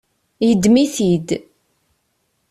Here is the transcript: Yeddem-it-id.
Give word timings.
Yeddem-it-id. 0.47 1.29